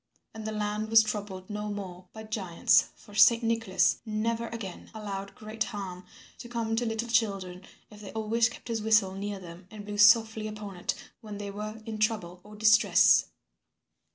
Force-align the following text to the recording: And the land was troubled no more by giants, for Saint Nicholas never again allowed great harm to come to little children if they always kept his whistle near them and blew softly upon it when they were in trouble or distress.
And 0.33 0.47
the 0.47 0.51
land 0.51 0.89
was 0.89 1.03
troubled 1.03 1.47
no 1.47 1.69
more 1.69 2.07
by 2.11 2.23
giants, 2.23 2.89
for 2.95 3.13
Saint 3.13 3.43
Nicholas 3.43 3.97
never 4.03 4.47
again 4.47 4.89
allowed 4.95 5.35
great 5.35 5.65
harm 5.65 6.07
to 6.39 6.49
come 6.49 6.75
to 6.77 6.87
little 6.87 7.07
children 7.07 7.61
if 7.91 8.01
they 8.01 8.11
always 8.13 8.49
kept 8.49 8.67
his 8.67 8.81
whistle 8.81 9.13
near 9.13 9.37
them 9.39 9.67
and 9.69 9.85
blew 9.85 9.99
softly 9.99 10.47
upon 10.47 10.75
it 10.77 10.95
when 11.21 11.37
they 11.37 11.51
were 11.51 11.79
in 11.85 11.99
trouble 11.99 12.41
or 12.43 12.55
distress. 12.55 13.27